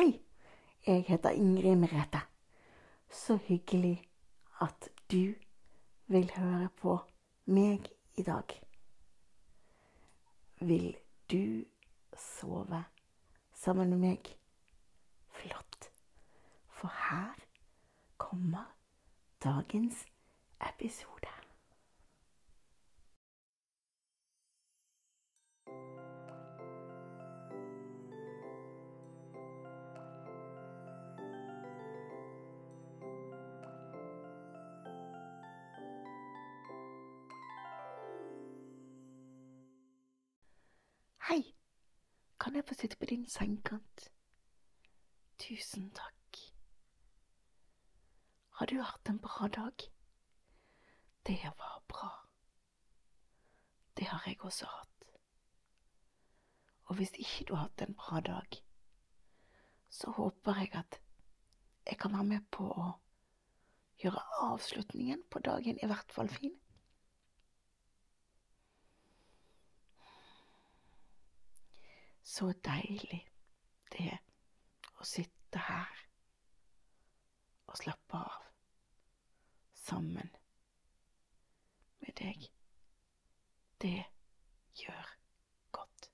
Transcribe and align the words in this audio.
Hei, 0.00 0.20
jeg 0.86 1.04
heter 1.08 1.30
Ingrid 1.30 1.76
Merete. 1.76 2.20
Så 3.10 3.36
hyggelig 3.36 4.02
at 4.60 4.88
du 5.12 5.34
vil 6.06 6.30
høre 6.36 6.68
på 6.76 6.94
meg 7.44 7.90
i 8.16 8.22
dag. 8.22 8.54
Vil 10.60 10.96
du 11.30 11.64
sove 12.16 12.84
sammen 13.54 13.90
med 13.90 13.98
meg? 13.98 14.32
Flott. 15.28 15.92
For 16.68 16.88
her 17.10 17.36
kommer 18.16 18.72
dagens 19.44 20.06
episode. 20.72 21.39
Kan 42.50 42.56
jeg 42.58 42.66
få 42.66 42.74
sitte 42.74 42.96
på 42.98 43.06
din 43.06 43.26
sengekant? 43.30 44.08
Tusen 45.38 45.84
takk. 45.94 46.38
Har 48.58 48.66
du 48.66 48.80
hatt 48.82 49.08
en 49.08 49.20
bra 49.22 49.46
dag? 49.48 49.84
Det 51.26 51.52
var 51.58 51.76
bra. 51.88 52.08
Det 53.94 54.08
har 54.10 54.26
jeg 54.26 54.40
også 54.40 54.66
hatt. 54.66 55.06
Og 56.84 56.98
hvis 56.98 57.14
ikke 57.14 57.44
du 57.48 57.54
har 57.54 57.68
hatt 57.68 57.86
en 57.86 57.94
bra 57.94 58.20
dag, 58.20 58.58
så 59.88 60.10
håper 60.10 60.58
jeg 60.58 60.74
at 60.74 61.00
jeg 61.86 61.98
kan 61.98 62.12
være 62.12 62.30
med 62.32 62.50
på 62.50 62.66
å 62.66 62.88
gjøre 64.02 64.26
avslutningen 64.50 65.22
på 65.30 65.38
dagen 65.38 65.78
i 65.78 65.86
hvert 65.86 66.12
fall 66.12 66.28
fin. 66.28 66.58
Så 72.30 72.52
deilig 72.64 73.24
det 73.90 74.04
er 74.12 74.20
å 75.02 75.06
sitte 75.08 75.58
her 75.66 76.02
og 77.66 77.74
slappe 77.80 78.20
av 78.20 78.44
sammen 79.80 80.30
med 82.04 82.14
deg. 82.22 82.46
Det 83.82 83.96
gjør 84.78 85.10
godt. 85.74 86.10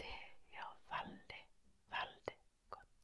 Det 0.00 0.16
gjør 0.56 0.72
veldig, 0.94 1.42
veldig 1.92 2.38
godt. 2.78 2.98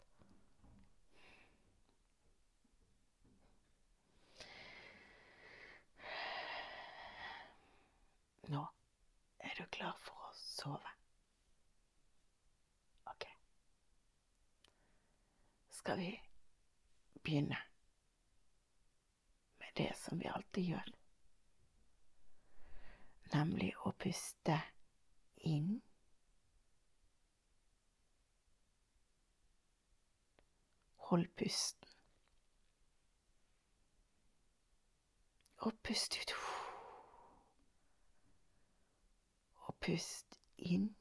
Nå 8.54 8.64
er 9.38 9.54
du 9.58 9.64
klar 9.76 9.96
for 10.06 10.28
å 10.28 10.34
sove. 10.38 10.92
Ok. 13.12 13.26
Skal 15.78 15.98
vi 15.98 16.10
begynne 17.22 17.58
med 19.58 19.74
det 19.80 19.90
som 19.98 20.20
vi 20.22 20.30
alltid 20.30 20.70
gjør, 20.74 20.92
nemlig 23.34 23.72
å 23.82 23.92
puste 24.04 24.60
inn 25.54 25.74
Hold 31.04 31.28
pusten. 31.36 31.88
Og 35.56 35.72
pust 35.82 36.16
ut. 36.20 36.32
Og 39.68 39.73
pust 39.84 40.40
inn. 40.56 40.96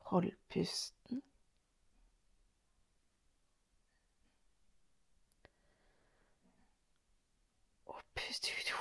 Hold 0.00 0.32
pusten. 0.48 1.22
Og 7.86 8.02
pust 8.14 8.48
ut. 8.58 8.72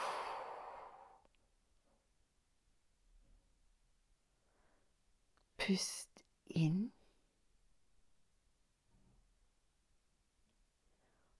Pust 5.57 6.25
inn. 6.45 6.93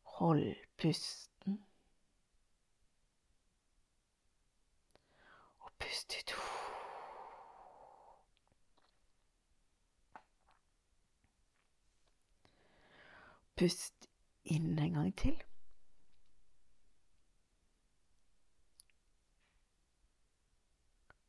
Hold 0.04 0.56
pusten. 0.78 1.66
Og 5.60 5.71
pust 5.82 6.14
ut. 6.20 6.36
Pust 13.56 14.10
inn 14.44 14.80
en 14.80 14.94
gang 14.94 15.18
til. 15.18 15.44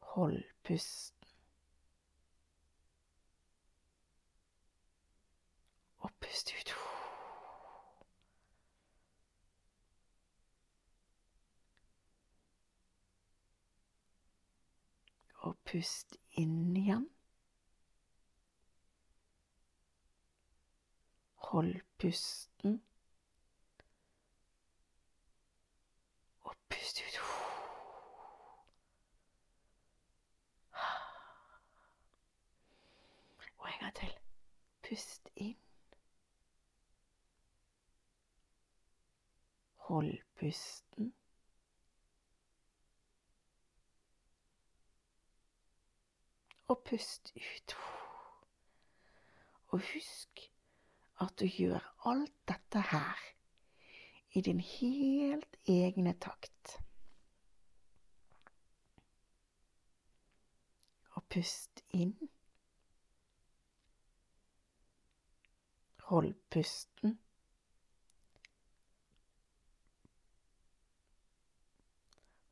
Hold 0.00 0.44
pusten. 0.64 1.18
Og 5.98 6.10
pust 6.20 6.52
ut. 6.60 6.91
Og 15.42 15.56
pust 15.66 16.16
inn 16.38 16.76
igjen. 16.76 17.08
Hold 21.34 21.80
pusten. 21.98 22.82
Og 26.40 26.54
pust 26.70 27.02
ut. 27.06 27.18
Og 33.58 33.68
en 33.68 33.80
gang 33.80 33.94
til. 33.94 34.14
Pust 34.88 35.28
inn. 35.36 35.56
Hold 39.76 40.18
pusten. 40.38 41.14
Og 46.72 46.78
pust 46.88 47.32
ut. 47.36 47.72
Og 49.68 49.80
husk 49.92 50.40
at 51.20 51.34
du 51.40 51.44
gjør 51.44 51.84
alt 52.08 52.32
dette 52.48 52.80
her 52.80 53.18
i 54.32 54.40
din 54.40 54.60
helt 54.60 55.56
egne 55.68 56.14
takt. 56.20 56.78
Og 61.10 61.24
pust 61.28 61.84
inn. 61.90 62.16
Hold 66.08 66.32
pusten. 66.50 67.18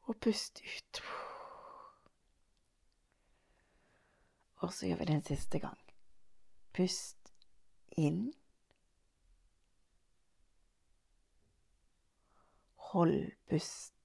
Og 0.03 0.21
pust 0.21 0.61
ut. 0.77 1.03
Og 4.61 4.73
så 4.73 4.87
gjør 4.87 4.97
vi 4.97 5.05
det 5.05 5.15
en 5.15 5.25
siste 5.25 5.59
gang. 5.59 5.79
Pust 6.77 7.33
inn. 7.97 8.33
Hold 12.91 13.33
pusten. 13.49 13.97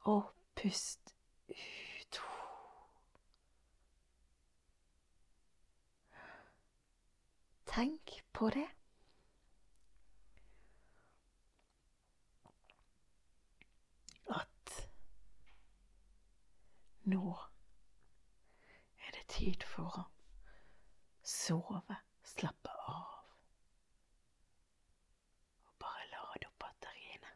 Og 0.00 0.32
pust 0.56 1.14
ut. 1.48 2.20
Tenk 7.66 8.22
på 8.32 8.50
det. 8.50 8.79
Nå 17.08 17.36
er 19.06 19.14
det 19.16 19.24
tid 19.32 19.64
for 19.64 20.00
å 20.00 20.04
sove, 21.24 21.96
slappe 22.26 22.72
av 22.90 23.06
og 25.64 25.74
bare 25.80 26.06
lade 26.12 26.48
opp 26.50 26.58
batteriene. 26.66 27.32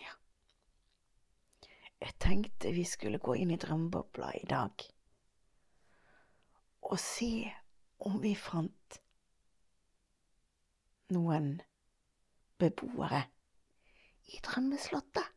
Ja 0.00 0.14
Jeg 2.00 2.16
tenkte 2.24 2.72
vi 2.72 2.84
skulle 2.88 3.20
gå 3.20 3.36
inn 3.42 3.52
i 3.54 3.60
drømmebobla 3.60 4.32
i 4.40 4.46
dag 4.48 4.88
og 6.84 6.98
se 7.00 7.52
om 8.04 8.18
vi 8.22 8.34
fant 8.36 8.98
noen 11.14 11.54
beboere 12.60 13.22
i 14.32 14.40
drømmeslottet. 14.44 15.33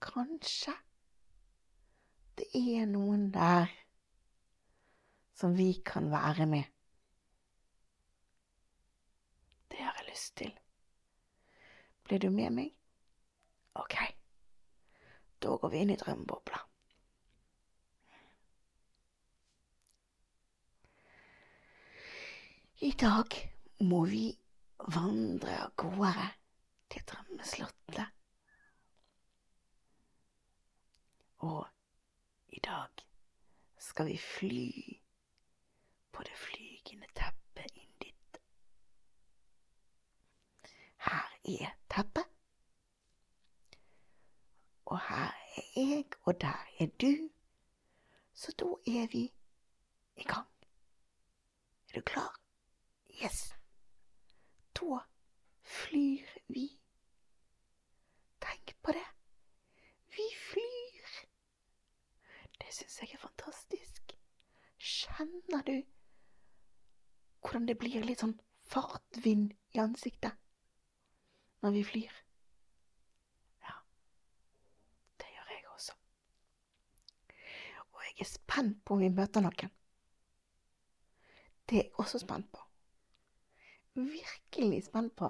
Kanskje 0.00 0.74
det 2.40 2.48
er 2.56 2.86
noen 2.88 3.28
der 3.34 3.68
som 5.36 5.56
vi 5.56 5.72
kan 5.84 6.10
være 6.12 6.46
med. 6.46 6.64
Det 9.70 9.78
har 9.78 9.94
jeg 10.00 10.08
lyst 10.08 10.36
til. 10.36 10.52
Blir 12.04 12.18
du 12.18 12.30
med 12.30 12.50
meg? 12.50 12.72
Ok, 13.74 13.96
da 15.42 15.56
går 15.56 15.72
vi 15.72 15.82
inn 15.84 15.92
i 15.94 15.98
drømmebobla. 16.00 16.62
I 22.80 22.90
dag 22.96 23.36
må 23.84 24.04
vi 24.08 24.24
vandre 24.96 25.58
av 25.66 25.76
gårde 25.76 26.30
til 26.88 27.04
drømmeslottet. 27.12 28.19
Og 31.40 31.66
i 32.48 32.58
dag 32.58 32.88
skal 33.78 34.06
vi 34.06 34.16
fly 34.18 34.72
på 36.12 36.22
det 36.22 36.36
flygende 36.36 37.06
teppet 37.16 37.70
inn 37.80 37.94
dit. 38.02 38.40
Her 41.06 41.38
er 41.54 41.72
teppet. 41.90 42.28
Og 44.84 45.00
her 45.08 45.32
er 45.56 45.68
jeg, 45.76 46.04
og 46.22 46.40
der 46.40 46.66
er 46.80 46.86
du. 47.00 47.30
Så 48.34 48.52
da 48.58 48.64
er 48.86 49.06
vi 49.12 49.32
i 50.16 50.24
gang. 50.24 50.48
Er 51.88 51.94
du 51.94 52.00
klar? 52.00 52.40
Yes. 53.24 53.54
Da 54.74 54.98
flyr 55.62 56.26
vi. 56.48 56.80
Tenk 58.40 58.76
på 58.82 58.92
det. 58.92 59.06
Vi 60.08 60.26
flyr. 60.50 60.69
Det 62.70 62.76
syns 62.76 63.00
jeg 63.02 63.16
er 63.16 63.18
fantastisk. 63.18 64.12
Kjenner 64.78 65.64
du 65.66 65.74
hvordan 67.40 67.66
det 67.66 67.74
blir 67.80 68.04
litt 68.06 68.22
sånn 68.22 68.36
fartvind 68.70 69.56
i 69.74 69.80
ansiktet 69.82 70.38
når 71.66 71.74
vi 71.74 71.82
flyr? 71.88 72.14
Ja, 73.66 73.74
det 75.18 75.34
gjør 75.34 75.50
jeg 75.56 75.66
også. 75.74 75.98
Og 77.90 78.06
jeg 78.06 78.16
er 78.22 78.30
spent 78.30 78.78
på 78.86 78.94
om 78.94 79.02
vi 79.02 79.10
møter 79.18 79.42
noen. 79.42 79.74
Det 81.66 81.80
er 81.80 81.88
jeg 81.88 81.96
også 81.98 82.22
spent 82.22 82.52
på 82.54 82.62
virkelig 83.98 84.84
spent 84.84 85.16
på 85.18 85.26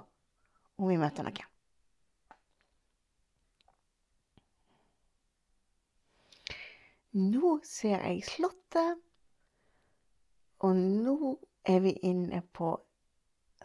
om 0.77 0.89
vi 0.93 1.01
møter 1.01 1.25
noen. 1.25 1.47
Nå 7.11 7.57
ser 7.67 7.99
jeg 7.99 8.21
Slottet, 8.23 8.99
og 10.63 10.75
nå 10.75 11.39
er 11.67 11.79
vi 11.83 11.91
inne 12.07 12.39
på 12.55 12.69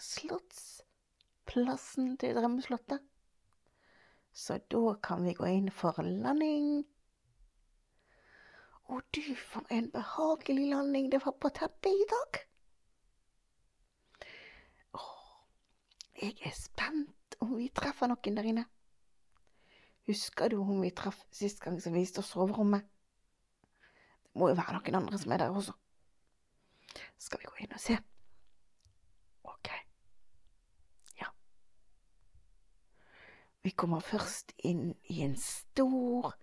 Slottsplassen 0.03 2.17
til 2.19 2.35
Drømmeslottet. 2.35 2.99
Så 4.35 4.59
da 4.73 4.95
kan 5.03 5.25
vi 5.25 5.35
gå 5.39 5.45
inn 5.47 5.71
for 5.71 6.03
landing. 6.03 6.87
Og 8.91 9.03
du, 9.15 9.23
for 9.39 9.63
en 9.71 9.91
behagelig 9.95 10.67
landing 10.75 11.13
det 11.13 11.23
var 11.25 11.33
på 11.41 11.49
teppet 11.55 11.95
i 11.95 12.07
dag. 12.11 12.43
Jeg 16.23 16.35
er 16.43 16.55
spent 16.59 17.39
om 17.45 17.57
vi 17.57 17.69
treffer 17.71 18.07
noen 18.11 18.37
der 18.41 18.51
inne. 18.51 18.67
Husker 20.11 20.51
du 20.51 20.59
om 20.65 20.83
vi 20.83 20.91
traff 20.91 21.23
sist 21.31 21.61
gang 21.63 21.79
som 21.83 21.95
viste 21.95 22.19
oss 22.23 22.35
soverommet? 22.35 22.83
Må 24.37 24.51
jo 24.51 24.59
være 24.59 24.77
noen 24.77 24.99
andre 25.01 25.19
som 25.21 25.33
er 25.33 25.41
der 25.41 25.55
også. 25.57 25.73
Skal 27.19 27.41
vi 27.41 27.49
gå 27.49 27.57
inn 27.65 27.73
og 27.73 27.81
se? 27.81 27.97
Ok. 29.49 29.71
Ja. 31.21 31.31
Vi 33.65 33.73
kommer 33.73 34.05
først 34.05 34.53
inn 34.59 34.91
i 35.09 35.23
en 35.25 35.39
stor 35.41 36.35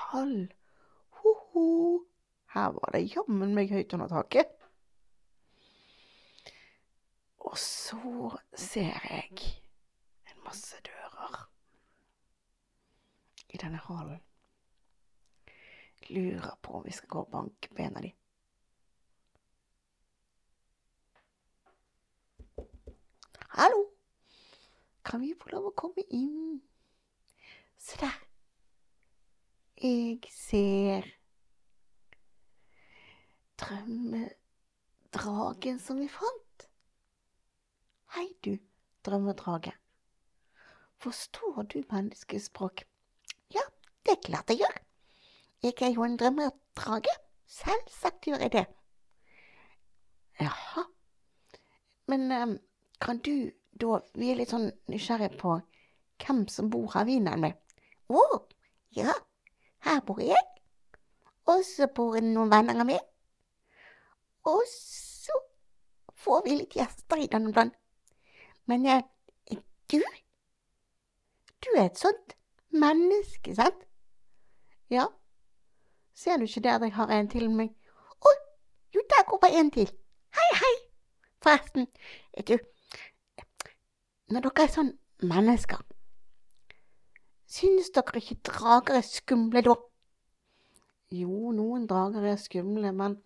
hall. 0.00 0.52
Ho-ho. 1.20 1.64
Her 2.52 2.76
var 2.76 2.92
det 2.92 3.06
jammen 3.16 3.56
meg 3.56 3.72
høyt 3.72 3.96
under 3.96 4.12
taket. 4.12 4.52
Og 7.48 7.56
så 7.56 8.36
ser 8.52 8.92
jeg 9.08 9.52
en 10.28 10.44
masse 10.44 10.76
dører 10.84 11.44
i 13.48 13.60
denne 13.60 13.80
hallen. 13.88 14.20
Lurer 16.08 16.54
på 16.62 16.78
om 16.78 16.84
vi 16.84 16.92
skal 16.92 17.08
gå 17.08 17.18
og 17.26 17.30
banke 17.32 17.68
på 17.74 17.82
en 17.84 17.96
av 17.96 18.02
de. 18.02 18.12
Hallo, 23.58 23.84
kan 25.04 25.20
vi 25.20 25.34
få 25.40 25.48
lov 25.52 25.68
å 25.68 25.76
komme 25.76 26.02
inn? 26.14 26.60
Se 27.78 27.96
der. 28.00 28.16
Jeg 29.78 30.18
ser 30.34 31.06
drømmedragen 33.62 35.78
som 35.82 36.00
vi 36.00 36.08
fant. 36.10 36.66
Hei, 38.16 38.26
du, 38.42 38.56
drømmedrage. 39.06 39.72
Forstår 40.98 41.62
du 41.70 41.78
menneskespråk? 41.92 42.76
Ja, 43.54 43.62
det 44.04 44.12
er 44.16 44.26
klart 44.30 44.50
jeg 44.50 44.64
gjør. 44.64 44.76
Jeg 45.62 45.74
er 45.82 45.92
jo 45.94 46.04
en 46.04 46.16
drømmedrage. 46.16 47.14
Selvsagt 47.46 48.26
gjør 48.26 48.44
jeg 48.44 48.52
det. 48.52 48.66
Jaha. 50.40 50.84
Men 52.06 52.32
um, 52.32 52.58
kan 53.00 53.18
du 53.18 53.50
da 53.80 53.98
Vi 54.14 54.30
er 54.30 54.38
litt 54.38 54.50
sånn 54.50 54.70
nysgjerrig 54.90 55.36
på 55.38 55.56
hvem 56.22 56.46
som 56.50 56.70
bor 56.70 56.90
her 56.94 57.06
vi 57.06 57.18
nemlig. 57.22 57.52
Å, 58.10 58.22
ja. 58.96 59.14
Her 59.86 60.00
bor 60.06 60.18
jeg. 60.22 60.40
Og 61.46 61.62
så 61.66 61.86
bor 61.94 62.18
noen 62.22 62.50
venner 62.50 62.78
av 62.78 62.88
meg. 62.88 63.02
Og 64.50 64.62
så 64.70 65.36
får 66.18 66.42
vi 66.46 66.56
litt 66.58 66.78
gjester 66.78 67.22
i 67.22 67.30
denne 67.30 67.52
blant. 67.54 67.76
Men 68.66 68.86
eh, 68.86 69.04
du 69.90 70.02
Du 71.58 71.70
er 71.74 71.86
et 71.88 71.98
sånt 71.98 72.34
menneske, 72.70 73.54
sant? 73.54 73.86
Ja. 74.90 75.08
Ser 76.18 76.36
du 76.36 76.42
ikke 76.42 76.60
der 76.60 76.82
jeg 76.82 76.94
har 76.94 77.10
en 77.14 77.28
til 77.30 77.44
meg? 77.50 77.68
Å, 78.26 78.30
jo, 78.94 79.02
der 79.10 79.26
går 79.28 79.38
bare 79.42 79.60
en 79.60 79.68
til. 79.70 79.90
Hei, 80.34 80.46
hei. 80.62 80.72
Forresten, 81.44 81.86
du 82.48 82.56
Når 84.34 84.48
dere 84.48 84.64
er 84.64 84.72
sånn 84.72 84.90
mennesker, 85.22 85.78
synes 87.46 87.92
dere 87.94 88.18
ikke 88.18 88.40
drager 88.50 88.98
er 88.98 89.06
skumle 89.06 89.62
da? 89.68 89.76
Jo, 91.20 91.54
noen 91.54 91.86
drager 91.86 92.26
er 92.32 92.42
skumle, 92.42 92.90
men 92.92 93.16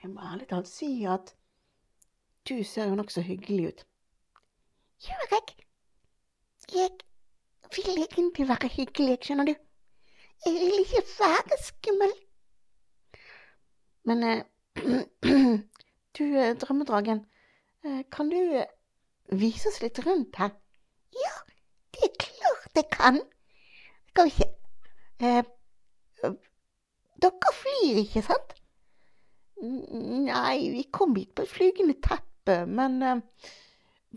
jeg 0.00 0.14
må 0.14 0.24
ærlig 0.32 0.48
talt 0.48 0.72
si 0.72 0.90
at 1.04 1.36
du 2.48 2.56
ser 2.64 2.88
jo 2.88 2.96
nokså 2.96 3.28
hyggelig 3.28 3.74
ut. 3.74 3.86
Gjør 5.04 5.30
jeg? 5.36 5.54
Jeg 6.72 6.90
vil 7.76 8.06
egentlig 8.08 8.48
være 8.48 8.76
hyggelig, 8.80 9.20
skjønner 9.28 9.52
du. 9.52 9.67
Jeg 10.44 10.54
vil 10.54 10.78
ikke 10.80 11.02
være 11.18 11.58
skummel. 11.62 12.12
Men 14.04 14.22
eh, 14.24 14.44
du, 16.18 16.24
eh, 16.24 16.54
drømmedragen, 16.60 17.26
eh, 17.84 18.04
kan 18.12 18.30
du 18.30 18.64
vise 19.32 19.68
oss 19.68 19.82
litt 19.82 20.00
rundt 20.06 20.36
her? 20.40 20.54
Ja, 21.12 21.34
det 21.94 22.08
er 22.08 22.14
klart 22.22 22.80
jeg 22.80 22.88
kan. 22.92 23.20
Skal 24.08 24.24
vi 24.24 24.30
se 24.30 24.48
Dere 27.18 27.52
flyr, 27.52 27.98
ikke 28.04 28.22
sant? 28.22 28.54
Nei, 29.58 30.70
vi 30.70 30.84
kom 30.94 31.16
hit 31.18 31.34
på 31.34 31.42
et 31.42 31.50
flygende 31.50 31.96
teppe 31.98 32.28
men 32.66 33.02
eh, 33.02 33.18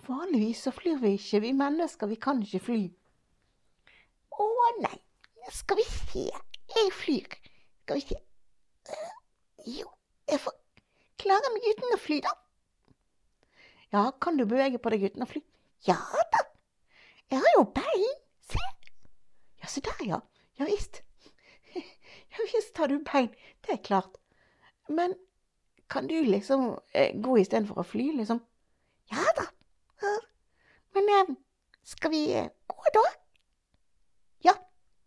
vanligvis 0.08 0.64
så 0.66 0.72
flyr 0.72 1.00
vi 1.02 1.14
ikke, 1.18 1.40
vi 1.40 1.52
mennesker, 1.52 2.08
vi 2.08 2.16
kan 2.16 2.42
ikke 2.44 2.64
fly. 2.68 2.82
Å 4.32 4.48
nei, 4.82 4.98
skal 5.50 5.80
vi 5.80 5.86
se, 5.90 6.26
jeg 6.76 6.94
flyr. 6.94 7.38
Skal 7.84 8.00
vi 8.00 8.06
se. 8.12 8.18
Uh, 8.90 9.14
jo, 9.80 9.90
jeg 10.30 10.40
får 10.44 10.56
klare 11.22 11.54
meg 11.54 11.68
uten 11.72 11.96
å 11.96 12.00
fly, 12.02 12.20
da. 12.26 12.34
Ja, 13.92 14.04
kan 14.24 14.38
du 14.40 14.46
bevege 14.48 14.80
på 14.80 14.92
deg 14.94 15.10
uten 15.10 15.26
å 15.26 15.30
fly? 15.30 15.42
Ja 15.88 15.98
da. 16.34 16.46
Jeg 17.32 17.42
har 17.44 17.56
jo 17.58 17.66
bein. 17.76 18.14
Se. 18.48 18.62
Ja, 19.62 19.68
se 19.72 19.84
der, 19.84 20.06
ja. 20.08 20.22
Ja 20.60 20.70
visst. 20.70 21.02
Ja 22.32 22.46
visst 22.48 22.78
har 22.80 22.88
du 22.88 23.02
bein, 23.04 23.28
det 23.66 23.74
er 23.76 23.84
klart. 23.84 24.16
Men 24.88 25.18
kan 25.92 26.08
du 26.08 26.16
liksom 26.24 26.78
eh, 26.96 27.12
gå 27.20 27.36
istedenfor 27.42 27.82
å 27.82 27.84
fly, 27.84 28.06
liksom? 28.22 28.40
Ja 29.12 29.26
da. 29.36 29.50
Men 30.96 31.10
eh, 31.16 31.34
skal 31.84 32.12
vi 32.12 32.22
eh, 32.40 32.48
gå, 32.68 32.94
da? 32.96 33.04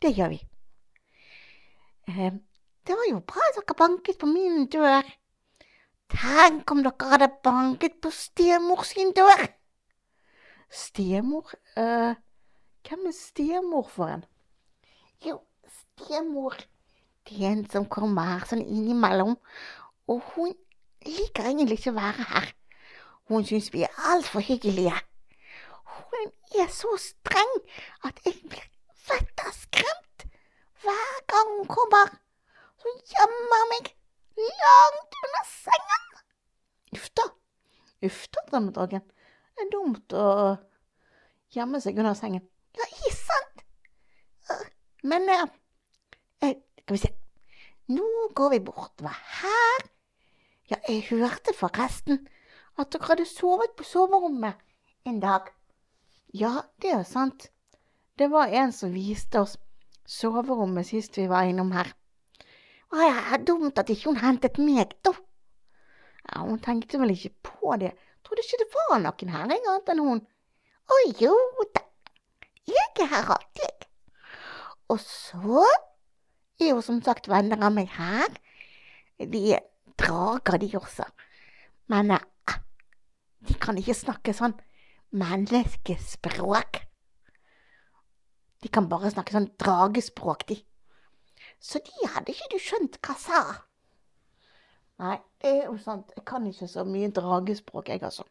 Det 0.05 0.11
gjør 0.13 0.29
vi. 0.29 0.39
Eh, 2.13 2.33
det 2.87 2.97
var 2.97 3.07
jo 3.09 3.21
bra 3.25 3.45
dere 3.57 3.75
banket 3.79 4.19
på 4.21 4.29
min 4.29 4.67
dør. 4.69 5.07
Tenk 6.13 6.73
om 6.75 6.83
dere 6.85 7.09
hadde 7.13 7.29
banket 7.47 7.95
på 8.05 8.11
stemor 8.13 8.83
sin 8.85 9.15
dør. 9.17 9.47
Stemor? 10.69 11.55
Uh, 11.79 12.13
hvem 12.85 13.07
er 13.09 13.17
stemor 13.17 13.89
for 13.95 14.13
en? 14.19 14.27
Jo, 15.25 15.39
stemor. 15.79 16.59
Det 17.25 17.41
er 17.41 17.55
en 17.55 17.65
som 17.73 17.89
kommer 17.89 18.29
her 18.35 18.45
sånn 18.51 18.67
innimellom, 18.67 19.39
og 20.13 20.21
hun 20.35 20.53
liker 21.09 21.49
egentlig 21.49 21.81
ikke 21.81 21.95
å 21.95 22.01
være 22.03 22.29
her. 22.35 22.53
Hun 23.33 23.49
syns 23.49 23.73
vi 23.73 23.89
er 23.89 24.05
altfor 24.13 24.45
hyggelige. 24.45 25.01
Hun 25.97 26.31
er 26.61 26.69
så 26.69 26.93
streng 27.01 27.57
at 28.05 28.21
jeg 28.29 28.37
blir 28.45 28.69
fetta 29.09 29.51
skremt 29.57 30.27
hver 30.85 31.17
gang 31.31 31.51
hun 31.59 31.69
kommer. 31.71 32.13
Så 32.81 32.93
gjemmer 33.13 33.67
meg 33.73 33.91
langt 34.37 35.19
under 35.23 35.49
sengen. 35.49 36.07
Uff 36.97 37.09
da. 37.17 37.27
Uff 38.05 38.23
da, 38.29 38.45
drømmedragen. 38.51 39.05
Det 39.55 39.65
er 39.65 39.73
dumt 39.73 40.17
å 40.19 40.27
gjemme 41.55 41.81
seg 41.81 42.01
under 42.03 42.17
sengen. 42.19 42.45
Ja, 42.75 42.89
ikke 42.91 43.15
sant? 43.17 43.65
Men 45.05 45.29
eh, 45.31 45.47
eh, 46.43 46.57
Skal 46.83 46.97
vi 46.97 47.03
se. 47.05 47.13
Nå 47.95 48.29
går 48.37 48.55
vi 48.55 48.63
bortover 48.65 49.17
her. 49.41 49.89
Ja, 50.71 50.79
jeg 50.89 51.05
hørte 51.11 51.53
forresten 51.57 52.25
at 52.81 52.91
dere 52.93 53.11
hadde 53.11 53.27
sovet 53.29 53.77
på 53.77 53.85
soverommet 53.87 54.57
en 55.07 55.21
dag. 55.21 55.51
Ja, 56.35 56.65
det 56.83 56.95
er 56.97 57.05
sant. 57.09 57.51
Det 58.19 58.29
var 58.31 58.47
en 58.47 58.73
som 58.73 58.93
viste 58.95 59.41
oss 59.43 59.57
soverommet 60.07 60.87
sist 60.87 61.19
vi 61.19 61.27
var 61.27 61.49
innom 61.51 61.73
her. 61.75 61.89
Å 62.95 63.01
ja, 63.03 63.39
dumt 63.43 63.81
at 63.81 63.91
ikke 63.91 64.13
hun 64.13 64.21
hentet 64.23 64.61
meg, 64.63 64.93
da. 65.03 65.11
Ja, 66.29 66.45
hun 66.45 66.61
tenkte 66.63 67.01
vel 67.03 67.15
ikke 67.17 67.33
på 67.49 67.75
det. 67.81 67.91
Trodde 68.23 68.45
ikke 68.45 68.61
det 68.63 68.69
var 68.77 69.03
noen 69.03 69.35
her, 69.35 69.51
jeg, 69.51 69.65
annet 69.67 69.91
enn 69.91 70.05
hun. 70.05 70.23
Å 70.85 71.01
jo 71.19 71.35
da, 71.75 71.83
jeg 72.71 72.87
er 73.03 73.11
her 73.17 73.35
alltid. 73.35 73.89
Og 74.95 75.03
så 75.03 75.65
er 76.61 76.71
jo 76.71 76.81
som 76.85 77.03
sagt 77.03 77.27
venner 77.33 77.67
av 77.67 77.75
meg 77.75 77.91
her. 77.97 78.31
De 79.19 79.43
er 79.57 79.67
drager, 79.99 80.61
de 80.63 80.71
også. 80.79 81.09
Men 81.91 82.15
eh, 82.15 82.59
de 83.49 83.59
kan 83.59 83.79
ikke 83.81 83.97
snakke 83.97 84.37
sånn 84.37 84.55
menneskespråk. 85.15 86.84
De 88.65 88.71
kan 88.73 88.89
bare 88.89 89.11
snakke 89.13 89.35
sånn 89.35 89.51
dragespråk, 89.61 90.47
de. 90.49 90.57
Så 91.61 91.81
de 91.85 92.09
hadde 92.15 92.33
ikke 92.33 92.55
du 92.55 92.61
skjønt 92.63 92.97
hva 93.05 93.17
sa. 93.21 93.41
Nei, 95.03 95.19
det 95.43 95.51
er 95.51 95.67
jo 95.67 95.75
sant. 95.83 96.15
Jeg 96.17 96.25
kan 96.29 96.47
ikke 96.49 96.69
så 96.71 96.85
mye 96.89 97.11
dragespråk, 97.13 97.91
jeg, 97.93 98.01
altså. 98.09 98.25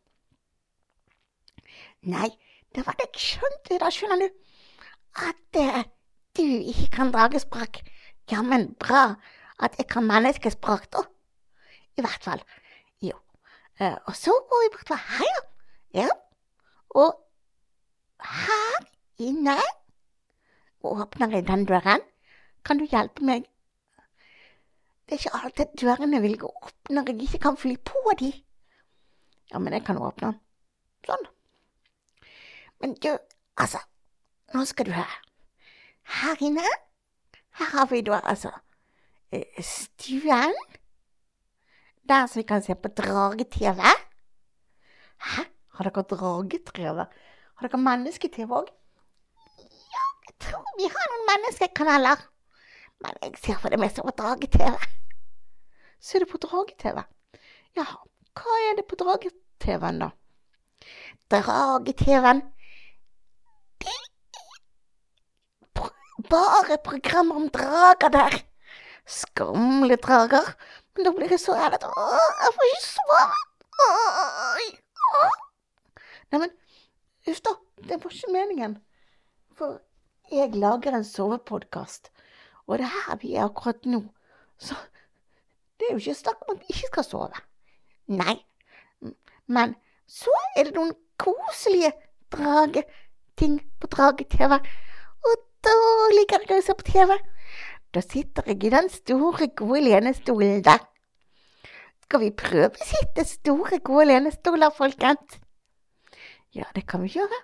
Nei, 2.10 2.32
det 2.74 2.86
var 2.88 2.98
det 2.98 3.12
jeg 3.12 3.26
skjønte, 3.28 3.78
da 3.84 3.92
skjønner 3.94 4.24
du. 4.24 4.42
At 5.28 5.60
eh, 5.62 5.84
du 6.34 6.44
ikke 6.44 6.90
kan 6.98 7.14
dragespråk. 7.14 7.84
Jammen 8.32 8.72
bra 8.82 9.04
at 9.62 9.78
jeg 9.78 9.88
kan 9.92 10.08
menneskespråk, 10.10 10.90
da. 10.98 11.06
I 11.94 12.02
hvert 12.02 12.26
fall. 12.26 12.42
Jo. 13.06 13.20
Eh, 13.78 13.94
og 14.10 14.18
så 14.18 14.34
går 14.50 14.66
vi 14.66 14.74
bortover 14.80 15.06
her, 15.20 15.46
ja. 16.02 16.10
Og 16.90 17.14
her 18.34 18.82
inne 19.22 19.60
åpner 20.84 21.32
jeg 21.32 21.48
den 21.48 21.66
døren. 21.70 22.04
Kan 22.66 22.80
du 22.80 22.86
hjelpe 22.86 23.26
meg? 23.28 23.48
Det 25.04 25.16
er 25.16 25.22
ikke 25.22 25.40
alltid 25.44 25.74
dørene 25.82 26.22
vil 26.24 26.38
gå 26.40 26.48
opp 26.48 26.90
når 26.90 27.12
jeg 27.12 27.28
ikke 27.28 27.42
kan 27.48 27.58
fly 27.60 27.76
på 27.86 28.16
de. 28.20 28.32
Ja, 29.52 29.60
men 29.60 29.74
jeg 29.74 29.84
kan 29.86 30.00
åpne 30.00 30.32
den. 30.32 30.40
Sånn. 31.08 31.26
Men 32.82 32.96
du, 33.04 33.10
altså, 33.60 33.82
nå 34.54 34.64
skal 34.66 34.88
du 34.88 34.94
høre. 34.96 35.20
Her 36.20 36.40
inne, 36.44 36.64
her 37.60 37.70
har 37.78 37.90
vi 37.92 38.02
da 38.04 38.20
altså 38.24 38.52
eh, 39.32 39.60
stuen 39.64 40.56
der 42.10 42.28
som 42.28 42.40
vi 42.40 42.48
kan 42.48 42.64
se 42.64 42.76
på 42.76 42.92
drage-TV. 42.92 43.80
Hæ? 45.24 45.44
Har 45.74 45.90
dere 45.90 46.04
drage-TV? 46.04 47.06
Har 47.56 47.68
dere 47.68 47.80
menneske-TV 47.80 48.52
òg? 48.52 48.72
Vi 50.80 50.90
har 50.90 51.12
noen 51.12 51.28
menneskekanaler. 51.30 52.24
Men 53.04 53.20
jeg 53.22 53.40
ser 53.44 53.60
for 53.62 53.74
det 53.74 53.80
meste 53.82 54.06
på 54.06 54.16
drage-TV. 54.18 54.76
Ser 56.04 56.24
du 56.24 56.30
på 56.32 56.42
drage-TV? 56.46 57.04
Ja, 57.80 57.88
hva 58.40 58.60
er 58.70 58.78
det 58.80 58.88
på 58.90 59.00
drage-TV-en, 59.00 60.04
da? 60.06 60.12
Drage-TV-en 61.34 62.44
Det 63.84 63.96
er 65.82 66.28
bare 66.30 66.78
programmer 66.84 67.36
om 67.36 67.50
drager 67.52 68.12
der. 68.14 68.40
Skumle 69.10 69.96
drager 70.00 70.54
men 70.94 71.08
da 71.08 71.14
blir 71.16 71.32
jeg 71.34 71.42
så 71.42 71.56
redd 71.58 71.76
at 71.78 71.86
jeg 71.86 72.54
får 72.56 72.68
ikke 72.70 72.86
sove. 72.86 73.22
Neimen, 76.34 76.52
uff 77.30 77.42
da, 77.46 77.54
det 77.90 77.98
var 78.04 78.14
ikke 78.14 78.34
meningen. 78.34 78.76
For 79.58 79.80
jeg 80.38 80.56
lager 80.60 80.96
en 80.98 81.06
sovepodkast, 81.08 82.10
og 82.68 82.80
det 82.80 82.88
er 82.88 82.96
her 82.96 83.20
vi 83.22 83.36
er 83.36 83.48
akkurat 83.48 83.86
nå. 83.86 84.02
Så 84.58 84.76
det 85.80 85.90
er 85.90 85.96
jo 85.96 86.02
ikke 86.04 86.22
snakk 86.22 86.46
om 86.48 86.56
at 86.56 86.62
vi 86.62 86.76
ikke 86.76 86.92
skal 86.92 87.08
sove. 87.08 87.44
Nei, 88.08 88.38
men 89.48 89.76
så 90.08 90.34
er 90.58 90.68
det 90.68 90.76
noen 90.78 90.94
koselige 91.22 91.94
drageting 92.34 93.60
på 93.80 93.90
Drage-TV, 93.92 94.58
og 95.24 95.46
da 95.64 95.76
liker 96.18 96.44
jeg 96.50 96.64
å 96.64 96.66
se 96.66 96.76
på 96.80 96.90
TV. 96.90 97.16
Da 97.94 98.02
sitter 98.02 98.50
jeg 98.50 98.64
i 98.66 98.74
den 98.74 98.90
store, 98.90 99.48
gode 99.56 99.84
lenestolen 99.86 100.64
der. 100.66 100.82
Skal 102.04 102.24
vi 102.24 102.34
prøve 102.36 102.72
å 102.74 102.88
sitte 102.90 103.26
store, 103.28 103.80
gode 103.86 104.10
lenestoler, 104.10 104.74
folkens? 104.74 105.40
Ja, 106.54 106.66
det 106.76 106.86
kan 106.90 107.02
vi 107.06 107.14
gjøre. 107.16 107.40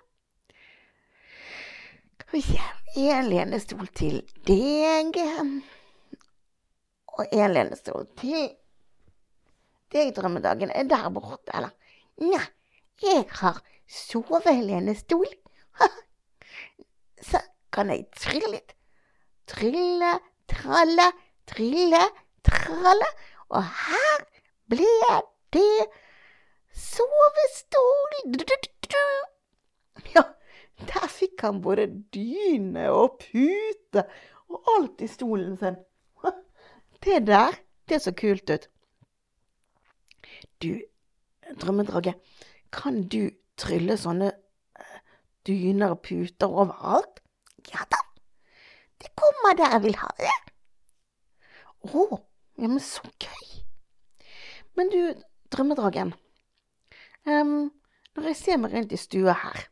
Skal 2.20 2.36
vi 2.36 2.42
se 2.46 2.79
En 2.98 3.28
lenestol 3.30 3.86
til 3.94 4.16
deg. 4.48 5.18
Og 7.14 7.26
en 7.30 7.52
lenestol 7.54 8.08
til 8.18 8.48
deg, 9.92 10.10
drømmedagen. 10.16 10.72
Er 10.74 10.88
der 10.90 11.06
borte, 11.14 11.52
eller? 11.54 11.70
Nei, 12.20 12.42
jeg 13.02 13.24
har 13.40 13.60
sovelenestol. 13.86 15.28
Så 17.30 17.42
kan 17.72 17.92
jeg 17.94 18.08
trille 18.18 18.50
litt. 18.56 18.74
Trille, 19.50 20.16
tralle, 20.50 21.06
trille, 21.46 22.02
tralle. 22.46 23.10
Og 23.50 23.62
her 23.62 24.26
ble 24.70 24.90
det 25.54 25.86
sovestol. 26.74 28.18
Ja, 30.14 30.22
der 30.88 31.06
fikk 31.10 31.44
han 31.44 31.60
både 31.64 31.86
dyne 32.14 32.88
og 32.94 33.20
pute 33.22 34.04
og 34.50 34.74
alt 34.76 35.04
i 35.04 35.08
stolen 35.10 35.56
sin. 35.60 35.78
Det 37.04 37.22
der, 37.26 37.56
det 37.88 38.02
så 38.02 38.12
kult 38.12 38.50
ut. 38.50 38.68
Du, 40.62 40.80
drømmedrage, 41.60 42.14
kan 42.72 43.02
du 43.08 43.30
trylle 43.56 43.96
sånne 43.98 44.30
eh, 44.30 45.00
dyner 45.46 45.94
og 45.96 46.02
puter 46.04 46.52
overalt? 46.52 47.22
Ja 47.72 47.84
da. 47.90 48.02
Det 49.00 49.12
kommer 49.16 49.56
der 49.56 49.72
jeg 49.76 49.84
vil 49.86 49.96
ha 49.96 50.10
det. 50.18 50.36
Å, 51.88 52.04
ja, 52.60 52.68
men 52.68 52.80
så 52.84 53.08
gøy. 53.16 53.62
Men 54.76 54.92
du, 54.92 55.00
drømmedragen. 55.52 56.12
Um, 57.24 57.70
når 58.16 58.30
jeg 58.30 58.36
ser 58.36 58.60
meg 58.60 58.74
rundt 58.74 58.92
i 58.92 59.00
stua 59.00 59.32
her, 59.40 59.69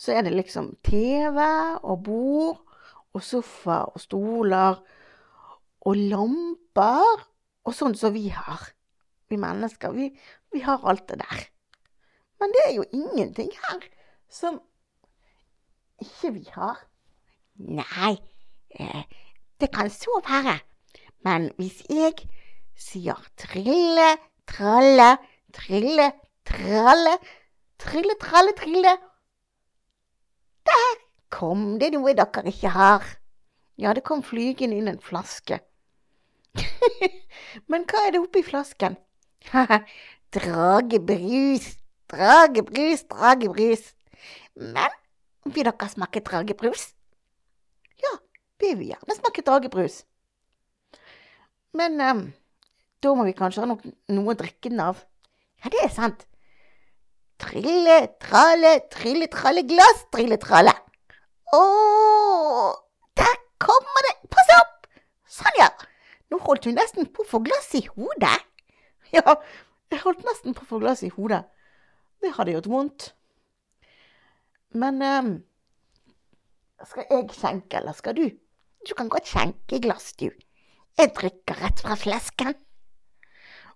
så 0.00 0.14
er 0.16 0.24
det 0.24 0.32
liksom 0.32 0.72
TV 0.86 1.42
og 1.84 2.02
bord 2.06 2.60
og 3.12 3.22
sofa 3.24 3.82
og 3.90 4.00
stoler 4.00 4.78
og 5.84 5.96
lamper 5.96 7.26
og 7.66 7.74
sånn 7.76 7.96
som 7.98 8.14
vi 8.14 8.30
har. 8.32 8.70
Vi 9.28 9.36
mennesker, 9.40 9.92
vi, 9.92 10.08
vi 10.54 10.62
har 10.64 10.80
alt 10.88 11.04
det 11.10 11.20
der. 11.20 11.42
Men 12.40 12.54
det 12.56 12.62
er 12.66 12.72
jo 12.78 12.86
ingenting 12.96 13.50
her 13.52 13.84
som 14.32 14.56
ikke 16.00 16.32
vi 16.38 16.46
har. 16.54 16.80
Nei, 17.60 18.14
eh, 18.72 19.04
det 19.60 19.68
kan 19.74 19.92
så 19.92 20.22
være. 20.24 20.56
Men 21.28 21.50
hvis 21.60 21.82
jeg 21.92 22.16
sier 22.72 23.20
trille, 23.36 24.14
tralle, 24.48 25.12
trille, 25.52 26.08
tralle, 26.48 27.14
trille, 27.76 28.16
tralle, 28.24 28.56
trille 28.56 28.96
Der 30.66 31.00
kom 31.32 31.78
det 31.80 31.92
noe 31.94 32.14
dere 32.16 32.44
ikke 32.50 32.72
har. 32.74 33.06
Ja, 33.80 33.94
det 33.96 34.04
kom 34.04 34.22
flygende 34.26 34.76
inn 34.76 34.90
en 34.90 35.00
flaske. 35.00 35.60
Men 37.70 37.86
hva 37.88 38.06
er 38.06 38.14
det 38.14 38.22
oppi 38.22 38.42
flasken? 38.44 38.98
dragebrus, 40.36 41.66
dragebrus, 42.10 43.06
dragebrus. 43.08 43.84
Men 44.60 44.96
vil 45.48 45.64
dere 45.64 45.88
smake 45.88 46.20
dragebrus? 46.26 46.90
Ja, 48.02 48.16
vi 48.60 48.74
vil 48.74 48.92
gjerne 48.92 49.16
smake 49.16 49.44
dragebrus. 49.46 50.02
Men 51.72 52.00
um, 52.02 52.24
da 53.00 53.14
må 53.14 53.24
vi 53.24 53.36
kanskje 53.38 53.62
ha 53.62 53.70
noe, 53.70 53.94
noe 54.12 54.34
å 54.34 54.38
drikke 54.38 54.68
den 54.68 54.82
av. 54.84 55.00
Ja, 55.62 55.72
det 55.72 55.84
er 55.84 55.94
sant. 55.94 56.26
Trille, 57.40 57.96
tralle, 58.20 58.72
trille, 58.92 59.26
tralle, 59.32 59.62
glass, 59.68 60.04
trille, 60.12 60.36
tralle. 60.42 60.74
Å, 61.56 61.62
der 63.16 63.38
kommer 63.62 64.06
det! 64.08 64.16
Pass 64.34 64.52
opp! 64.58 64.90
Sånn, 65.30 65.56
ja. 65.58 65.70
Nå 66.30 66.38
holdt 66.44 66.68
hun 66.68 66.76
nesten 66.78 67.08
på 67.10 67.24
å 67.24 67.30
få 67.32 67.42
glass 67.46 67.72
i 67.78 67.86
hodet. 67.94 68.36
Ja, 69.10 69.34
jeg 69.90 69.98
holdt 70.04 70.20
nesten 70.22 70.54
på 70.54 70.62
å 70.62 70.68
få 70.68 70.78
glass 70.78 71.00
i 71.02 71.08
hodet. 71.10 71.40
Det 72.22 72.30
hadde 72.36 72.52
gjort 72.54 72.68
vondt. 72.70 73.06
Men 74.78 75.00
um, 75.02 75.32
skal 76.86 77.08
jeg 77.10 77.26
skjenke, 77.34 77.80
eller 77.80 77.96
skal 77.98 78.14
du? 78.14 78.28
Du 78.86 78.94
kan 78.94 79.10
godt 79.10 79.26
skjenke 79.26 79.80
glass, 79.82 80.12
du. 80.14 80.28
Jeg 81.00 81.12
drikker 81.16 81.58
rett 81.64 81.82
fra 81.82 81.96
flesken. 81.98 82.54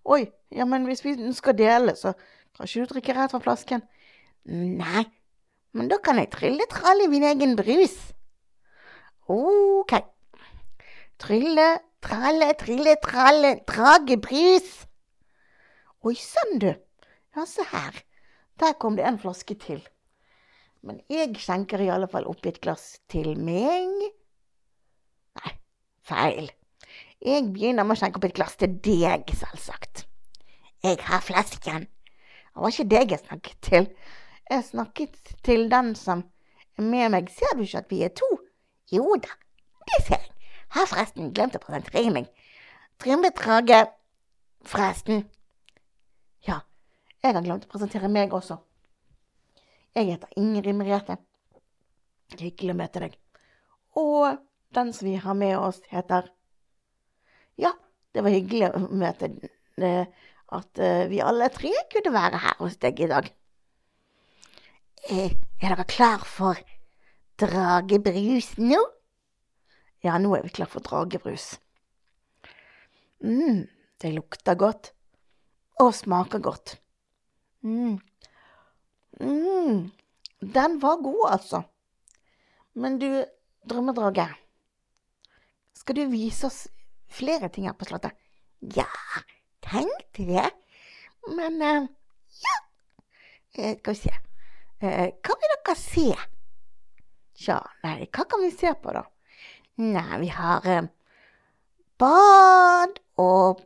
Oi, 0.05 0.23
ja, 0.55 0.69
men 0.69 0.87
hvis 0.87 1.03
vi 1.03 1.17
skal 1.35 1.59
dele, 1.59 1.97
så 1.99 2.15
kan 2.55 2.69
ikke 2.69 2.85
du 2.85 2.95
drikke 2.95 3.17
rett 3.17 3.35
fra 3.35 3.43
flasken? 3.43 3.85
Nei, 4.47 5.05
men 5.75 5.89
da 5.91 5.99
kan 6.05 6.21
jeg 6.21 6.31
trille-tralle 6.35 7.09
min 7.11 7.27
egen 7.27 7.57
brus. 7.59 7.97
Ok. 9.31 9.97
Trille, 11.19 11.69
tralle, 12.05 12.51
trille, 12.61 12.97
tralle, 13.03 13.55
dragebrus. 13.67 14.69
Oi 16.05 16.15
sann, 16.21 16.59
du. 16.61 16.71
Ja, 17.35 17.47
se 17.49 17.65
her. 17.73 18.03
Der 18.61 18.77
kom 18.79 18.97
det 18.97 19.07
en 19.09 19.19
flaske 19.19 19.57
til. 19.59 19.81
Men 20.85 21.01
jeg 21.11 21.33
skjenker 21.41 21.81
i 21.81 21.89
alle 21.91 22.07
fall 22.13 22.29
oppi 22.29 22.53
et 22.53 22.61
glass 22.63 23.01
til 23.11 23.33
meg. 23.41 23.89
Nei, 25.41 25.55
feil. 26.05 26.53
Jeg 27.25 27.49
begynner 27.55 27.89
med 27.89 27.97
å 27.97 28.03
skjenke 28.03 28.21
opp 28.21 28.29
et 28.29 28.37
glass 28.37 28.59
til 28.61 28.77
deg, 28.85 29.33
selvsagt. 29.33 30.05
Jeg 30.85 31.01
har 31.09 31.25
flasken. 31.25 31.89
Det 32.55 32.63
var 32.63 32.73
ikke 32.73 32.91
deg 32.91 33.11
jeg 33.11 33.23
snakket 33.25 33.61
til. 33.67 33.89
Jeg 34.51 34.65
snakket 34.65 35.35
til 35.45 35.67
den 35.71 35.95
som 35.99 36.25
er 36.79 36.83
med 36.83 37.11
meg. 37.17 37.31
Ser 37.31 37.57
du 37.57 37.65
ikke 37.65 37.83
at 37.83 37.91
vi 37.91 38.03
er 38.07 38.15
to? 38.15 38.31
Jo 38.93 39.17
da, 39.19 39.35
det 39.91 40.05
ser 40.07 40.21
jeg. 40.21 40.31
Har 40.75 40.91
forresten 40.91 41.33
glemt 41.35 41.57
å 41.59 41.63
presentere 41.63 42.11
meg. 42.15 42.31
Trymve 43.03 43.31
Trage, 43.35 43.85
forresten. 44.67 45.25
Jeg 47.25 47.33
har 47.33 47.41
glemt 47.41 47.65
å 47.65 47.69
presentere 47.73 48.09
meg 48.13 48.35
også. 48.37 48.59
Jeg 49.97 50.11
heter 50.11 50.35
Ingrid 50.37 50.77
Merete. 50.77 51.15
Hyggelig 52.37 52.75
å 52.75 52.77
møte 52.77 53.01
deg. 53.01 53.15
Og 53.97 54.35
den 54.77 54.91
som 54.93 55.09
vi 55.09 55.15
har 55.23 55.39
med 55.39 55.55
oss, 55.57 55.79
heter 55.89 56.29
Ja, 57.57 57.71
det 58.13 58.27
var 58.27 58.35
hyggelig 58.35 58.69
å 58.75 58.83
møte 58.93 59.31
eh, 59.81 60.05
at 60.55 60.81
eh, 60.83 61.07
vi 61.11 61.23
alle 61.25 61.51
tre 61.53 61.73
kunne 61.93 62.13
være 62.15 62.41
her 62.45 62.61
hos 62.61 62.79
deg 62.83 63.01
i 63.05 63.11
dag. 63.11 63.31
Er, 65.11 65.35
er 65.61 65.75
dere 65.75 65.87
klar 65.89 66.25
for 66.29 66.61
dragebrus 67.41 68.55
nå? 68.61 68.81
Ja, 70.05 70.17
nå 70.21 70.35
er 70.37 70.45
vi 70.47 70.55
klar 70.55 70.71
for 70.71 70.85
dragebrus. 70.85 71.59
mm, 73.25 73.67
det 74.01 74.15
lukter 74.15 74.55
godt. 74.55 74.93
Og 75.81 75.95
smaker 75.95 76.39
godt. 76.39 76.77
Mm. 77.63 77.99
Mm. 79.21 79.91
Den 80.41 80.83
var 80.83 81.03
god, 81.03 81.31
altså. 81.31 81.63
Men 82.75 82.99
du, 82.99 83.25
drømmedrage, 83.69 84.29
skal 85.75 85.97
du 85.97 86.05
vise 86.11 86.47
oss 86.47 86.61
flere 87.09 87.49
ting 87.49 87.67
her 87.67 87.77
på 87.79 87.89
Slottet? 87.89 88.13
Ja, 88.77 88.87
tenkte 89.65 90.27
det. 90.29 90.51
Men 91.29 91.61
uh, 91.63 91.89
ja 92.45 92.55
uh, 93.59 93.77
Skal 93.79 93.95
vi 93.95 93.99
se. 93.99 94.15
Uh, 94.85 95.09
hva 95.25 95.37
vil 95.41 95.55
dere 95.55 95.77
se? 95.81 96.09
Tja, 97.35 97.59
nei, 97.83 98.07
hva 98.15 98.27
kan 98.31 98.45
vi 98.45 98.51
se 98.55 98.75
på, 98.79 98.95
da? 98.95 99.05
Nei, 99.83 100.21
vi 100.23 100.31
har 100.31 100.89
bad 101.99 103.01
og 103.19 103.65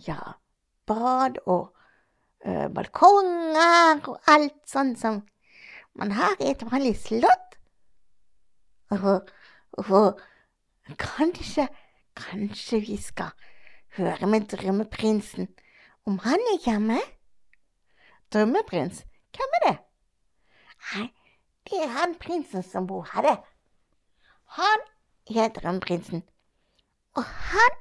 Ja, 0.00 0.36
bad 0.88 1.36
og 1.44 1.74
uh, 2.46 2.68
balkonger 2.72 4.00
og 4.08 4.30
alt 4.32 4.56
sånn 4.68 4.94
som 4.96 5.18
man 5.98 6.14
har 6.16 6.38
i 6.40 6.52
et 6.54 6.62
vanlig 6.64 6.94
slott. 7.02 7.58
Og, 8.94 9.28
og 9.82 10.22
kanskje, 10.98 11.66
kanskje 12.16 12.80
vi 12.86 12.96
skal 13.02 13.34
høre 13.96 14.26
med 14.26 14.48
drømmeprinsen 14.52 15.48
om 16.06 16.18
han 16.18 16.40
er 16.52 16.58
hjemme? 16.64 16.98
Drømmeprins? 18.32 19.04
Hvem 19.36 19.56
er 19.58 19.66
det? 19.66 19.76
Nei, 20.90 21.06
det 21.68 21.82
er 21.84 21.92
han 21.98 22.14
prinsen 22.18 22.62
som 22.62 22.86
bor 22.86 23.06
her, 23.12 23.22
det. 23.22 23.36
Han 24.58 24.86
er 25.36 25.48
drømmeprinsen. 25.54 26.22
Og 27.18 27.24
han, 27.24 27.76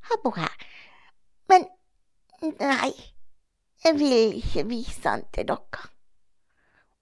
har 0.00 0.22
bor 0.22 0.38
her. 0.38 0.66
Men 1.48 1.66
nei. 2.60 2.94
Jeg 3.84 3.98
vil 3.98 4.38
ikke 4.40 4.64
vise 4.66 5.08
han 5.08 5.22
til 5.34 5.46
dere. 5.46 5.82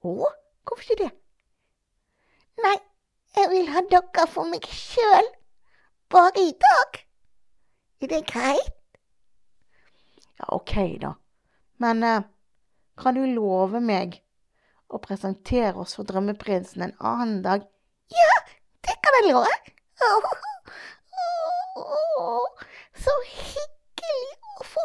Å, 0.04 0.28
hvorfor 0.66 0.82
ikke 0.82 1.04
det? 1.04 1.12
Nei, 2.64 2.76
jeg 3.36 3.50
vil 3.52 3.70
ha 3.72 3.82
dere 3.92 4.26
for 4.28 4.48
meg 4.50 4.66
sjøl, 4.68 5.30
bare 6.12 6.42
i 6.42 6.52
dag. 6.66 7.03
Er 8.00 8.06
det 8.10 8.26
greit? 8.26 8.72
Ja, 10.38 10.44
ok, 10.48 10.74
da. 11.02 11.12
Men 11.76 12.02
eh, 12.02 12.22
kan 12.98 13.14
du 13.14 13.24
love 13.26 13.80
meg 13.80 14.18
å 14.88 14.98
presentere 15.02 15.78
oss 15.82 15.94
for 15.98 16.06
Drømmeprinsen 16.08 16.82
en 16.86 16.96
annen 16.98 17.42
dag? 17.46 17.64
Ja, 18.12 18.34
det 18.86 18.96
kan 19.02 19.18
jeg 19.20 19.30
love. 19.32 19.54
Oh, 20.04 20.26
oh, 21.22 21.80
oh, 21.80 22.64
så 22.98 23.14
hyggelig 23.30 24.36
å 24.60 24.66
få 24.74 24.84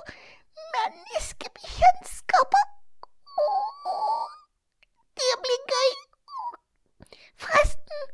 menneskebekjentskaper. 0.78 2.66
Det 5.20 5.34
blir 5.44 5.62
gøy. 5.74 5.92
Forresten, 7.42 8.10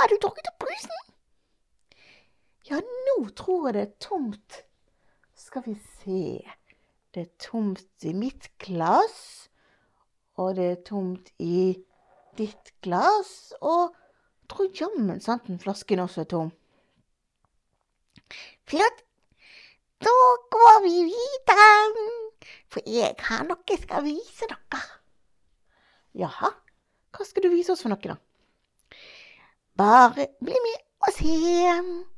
har 0.00 0.10
du 0.10 0.16
drukket 0.18 0.50
opp 0.50 0.64
brusen? 0.64 1.11
Ja, 2.72 2.78
nå 2.80 3.26
tror 3.36 3.66
jeg 3.68 3.74
det 3.74 3.80
er 3.82 3.96
tomt. 4.00 4.54
Skal 5.36 5.64
vi 5.66 5.74
se. 6.00 6.40
Det 7.12 7.22
er 7.26 7.32
tomt 7.36 8.06
i 8.08 8.14
mitt 8.16 8.46
glass, 8.64 9.50
og 10.40 10.54
det 10.56 10.68
er 10.70 10.78
tomt 10.86 11.28
i 11.36 11.74
ditt 12.38 12.70
glass, 12.80 13.52
og 13.60 13.90
jeg 13.92 14.48
tror 14.54 14.70
jammen 14.80 15.20
santen 15.20 15.60
flasken 15.60 16.00
også 16.00 16.22
er 16.24 16.30
tom. 16.30 16.52
Flott. 18.64 19.04
Da 20.00 20.14
går 20.56 20.80
vi 20.86 20.94
videre, 21.10 21.68
for 22.72 22.88
jeg 22.88 23.12
har 23.28 23.44
noe 23.50 23.68
jeg 23.68 23.82
skal 23.84 24.08
vise 24.08 24.48
dere. 24.48 24.80
Jaha, 26.24 26.54
hva 27.12 27.28
skal 27.28 27.44
du 27.44 27.52
vise 27.52 27.76
oss 27.76 27.84
for 27.84 27.92
noe, 27.92 28.00
da? 28.00 28.16
Bare 29.76 30.30
bli 30.40 30.56
med 30.64 30.82
og 31.04 31.14
se. 31.20 32.11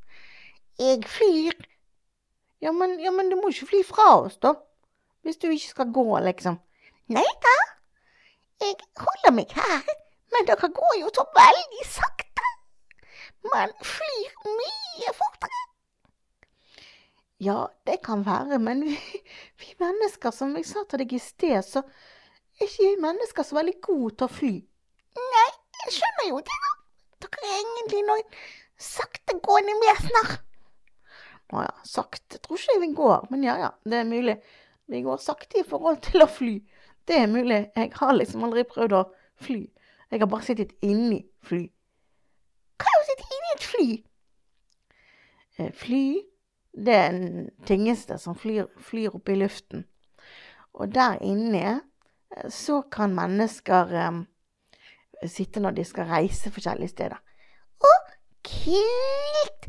Jeg 0.79 1.05
flyr. 1.07 1.55
Ja 2.63 2.73
men, 2.73 3.01
ja, 3.01 3.11
men 3.11 3.31
du 3.31 3.37
må 3.37 3.51
ikke 3.53 3.69
fly 3.71 3.83
fra 3.87 4.07
oss, 4.23 4.39
da. 4.43 4.55
Hvis 5.23 5.37
du 5.37 5.49
ikke 5.51 5.69
skal 5.69 5.93
gå, 5.93 6.07
liksom. 6.25 6.57
Nei 7.13 7.27
da, 7.45 7.55
jeg 8.65 8.77
holder 8.97 9.33
meg 9.37 9.53
her, 9.53 9.83
men 10.33 10.47
dere 10.49 10.71
går 10.79 10.95
jo 11.01 11.11
så 11.15 11.25
veldig 11.37 11.87
sakte. 11.89 12.49
Man 13.53 13.73
flyr 13.85 14.31
mye 14.49 15.13
fortere. 15.19 15.61
Ja, 17.45 17.67
det 17.87 17.99
kan 18.05 18.25
være, 18.27 18.59
men 18.59 18.85
vi, 18.87 18.97
vi, 19.61 19.75
mennesker, 19.81 20.31
som 20.31 20.57
jeg 20.57 20.67
sa 20.67 20.87
til 20.89 21.05
deg 21.05 21.13
i 21.13 21.21
sted, 21.21 21.61
så 21.67 21.85
er 22.61 22.69
ikke 22.69 22.89
vi 22.89 23.03
mennesker 23.05 23.45
så 23.45 23.59
veldig 23.59 23.77
gode 23.85 24.15
til 24.17 24.29
å 24.29 24.35
fly. 24.39 24.55
Nei, 25.21 25.51
jeg 25.85 25.99
skjønner 25.99 26.31
jo 26.31 26.41
det, 26.49 26.59
da. 26.65 26.73
Dere 27.25 27.45
er 27.51 27.61
egentlig 27.61 28.03
noen 28.09 28.43
saktegående 28.81 29.77
vesener. 29.83 30.35
Å 31.55 31.63
ja, 31.63 31.75
sakte 31.87 32.41
tror 32.43 32.59
ikke 32.59 32.81
vi 32.83 32.91
går, 32.99 33.29
men 33.31 33.45
ja 33.47 33.55
ja, 33.61 33.71
det 33.87 34.01
er 34.01 34.09
mulig. 34.09 34.39
Vi 34.91 35.01
går 35.05 35.21
sakte 35.23 35.61
i 35.61 35.67
forhold 35.67 36.01
til 36.05 36.25
å 36.25 36.31
fly. 36.31 36.57
Det 37.07 37.21
er 37.21 37.31
mulig. 37.31 37.61
Jeg 37.77 37.93
har 37.99 38.17
liksom 38.17 38.45
aldri 38.47 38.65
prøvd 38.69 38.97
å 38.99 39.05
fly. 39.45 39.63
Jeg 40.11 40.23
har 40.23 40.31
bare 40.31 40.47
sittet 40.47 40.75
inni 40.85 41.23
fly. 41.45 41.63
Hva 42.81 42.91
er 42.91 43.01
å 43.01 43.07
sitte 43.09 43.29
inni 43.31 43.55
et 43.55 43.69
fly? 43.71 43.87
Eh, 45.59 45.73
Fly, 45.73 46.05
det 46.75 46.95
er 46.95 47.13
den 47.15 47.51
tingeste 47.67 48.19
som 48.19 48.35
flyr, 48.35 48.67
flyr 48.83 49.15
opp 49.15 49.31
i 49.31 49.37
luften. 49.39 49.85
Og 50.75 50.91
der 50.95 51.21
inne 51.23 51.63
eh, 51.71 52.49
så 52.51 52.81
kan 52.91 53.15
mennesker 53.15 53.95
um, 54.09 54.25
sitte 55.23 55.63
når 55.63 55.79
de 55.79 55.85
skal 55.87 56.11
reise 56.11 56.51
forskjellige 56.51 56.97
steder. 56.97 57.23
Å, 57.79 57.95
Kult! 58.45 59.64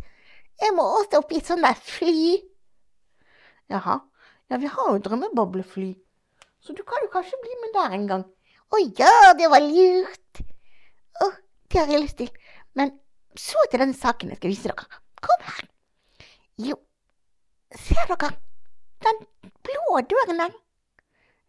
Jeg 0.61 0.75
må 0.75 0.85
også 0.99 1.19
opp 1.19 1.31
i 1.33 1.39
et 1.41 1.49
sånt 1.49 1.65
der 1.65 1.77
fly. 1.79 2.35
Jaha. 3.71 3.99
Ja, 4.49 4.59
vi 4.61 4.69
har 4.69 4.91
jo 4.93 5.01
drømmeboblefly. 5.01 5.91
Så 6.61 6.73
du 6.77 6.83
kan 6.87 7.03
jo 7.03 7.11
kanskje 7.13 7.39
bli 7.41 7.55
med 7.61 7.73
der 7.75 7.95
en 7.97 8.07
gang. 8.09 8.25
Å 8.73 8.81
ja, 8.99 9.33
det 9.37 9.49
var 9.51 9.63
lurt. 9.65 10.41
Å, 11.21 11.29
det 11.71 11.81
har 11.81 11.93
jeg 11.93 12.03
lyst 12.05 12.19
til. 12.21 12.31
Men 12.77 12.93
så 13.37 13.61
til 13.69 13.81
den 13.83 13.93
saken 13.97 14.31
jeg 14.31 14.39
skal 14.39 14.53
vise 14.53 14.71
dere. 14.71 15.01
Kom 15.25 15.47
her. 15.49 15.67
Jo, 16.61 16.77
ser 17.75 18.05
dere 18.13 18.31
den 19.05 19.25
blå 19.65 19.99
døren 20.09 20.41
der? 20.41 20.55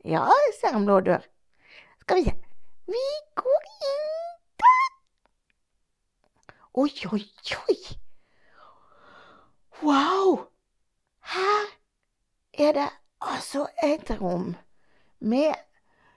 Ja, 0.07 0.25
jeg 0.47 0.57
ser 0.59 0.77
en 0.77 0.87
blå 0.89 0.99
dør. 1.05 1.25
Skal 2.03 2.21
vi 2.21 2.27
se. 2.29 2.35
Vi 2.87 3.05
går 3.41 3.71
inn 3.91 4.11
der. 4.63 4.91
Oi, 6.83 6.91
oi, 7.13 7.23
oi. 7.67 7.79
Wow! 9.83 10.47
Her 11.21 11.67
er 12.53 12.73
det 12.73 12.91
altså 13.21 13.67
et 13.85 14.21
rom 14.21 14.57
med 15.21 15.55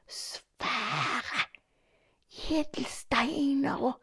svære 0.08 1.42
edelsteiner 2.50 3.76
og 3.76 4.02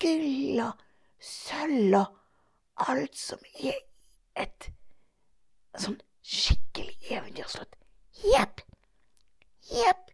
gull 0.00 0.60
og 0.60 0.72
sølv 1.20 1.94
og 1.94 2.90
alt 2.90 3.18
som 3.18 3.38
er 3.62 3.78
et 4.42 4.68
sånn 5.78 6.00
skikkelig 6.24 6.96
eventyrslott. 7.14 7.78
Jepp. 8.24 8.60
Jepp. 9.70 10.10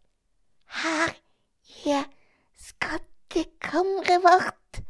Her 0.82 1.16
er 1.86 2.06
skattkammeret 2.60 4.22
vårt. 4.24 4.82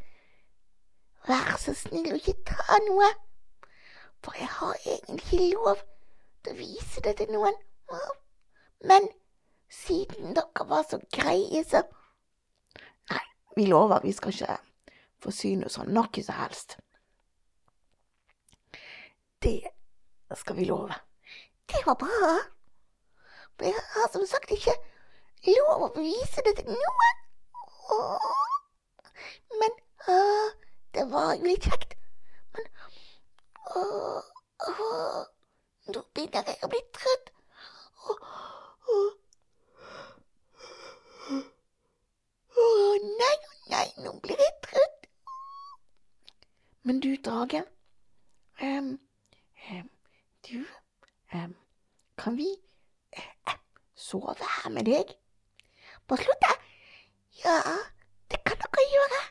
Vær 1.29 1.57
så 1.63 1.75
snill 1.77 2.15
å 2.17 2.19
ikke 2.19 2.37
ta 2.51 2.79
noe, 2.89 3.11
for 4.25 4.37
jeg 4.39 4.49
har 4.49 4.77
egentlig 4.85 5.41
ikke 5.51 5.55
lov 5.55 5.81
til 6.45 6.53
å 6.53 6.59
vise 6.59 7.03
det 7.05 7.17
til 7.21 7.33
noen. 7.33 7.57
Men 8.85 9.09
siden 9.71 10.35
dere 10.37 10.67
var 10.69 10.87
så 10.89 11.01
greie, 11.13 11.65
så 11.65 11.83
Nei, 13.11 13.25
vi 13.57 13.67
lover, 13.67 14.01
vi 14.05 14.13
skal 14.13 14.35
ikke 14.35 14.59
forsyne 15.23 15.67
oss 15.69 15.79
av 15.81 15.91
noe 15.93 16.25
som 16.25 16.39
helst. 16.41 16.79
Det 19.41 19.61
skal 20.37 20.57
vi 20.57 20.65
love. 20.69 20.95
Det 21.71 21.81
var 21.87 21.97
bra. 22.01 22.33
For 23.57 23.69
jeg 23.69 23.85
har 23.95 24.09
som 24.13 24.27
sagt 24.29 24.53
ikke 24.53 24.75
lov 25.49 25.87
å 25.87 25.95
vise 25.97 26.45
det 26.45 26.57
til 26.61 26.73
noen. 26.73 27.17
Men 29.61 29.79
uh, 30.09 30.53
det 30.95 31.07
var 31.13 31.35
jo 31.37 31.49
litt 31.49 31.67
kjekt. 31.69 32.00
Åh, 33.77 34.23
åh, 34.69 35.27
nå 35.95 36.01
begynner 36.15 36.49
jeg 36.49 36.59
å 36.67 36.69
bli 36.73 36.81
trøtt. 36.97 37.31
Åh, 42.61 42.97
nei, 43.21 43.37
nei, 43.71 43.87
nå 44.05 44.15
blir 44.25 44.43
jeg 44.43 44.57
trøtt. 44.65 45.07
Men 46.83 46.99
du, 47.05 47.13
drage, 47.29 47.63
um, 48.63 48.91
um, 49.71 49.91
du, 50.49 50.57
um, 51.35 51.55
kan 52.19 52.37
vi 52.41 52.49
uh, 53.19 53.55
Sove 53.95 54.35
her 54.41 54.71
med 54.75 54.89
deg? 54.89 55.15
På 56.09 56.17
slottet? 56.19 56.67
Ja, 57.45 57.61
det 58.31 58.43
kan 58.49 58.59
dere 58.65 58.89
gjøre. 58.97 59.23